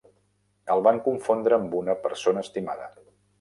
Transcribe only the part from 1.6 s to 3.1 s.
una persona estimada.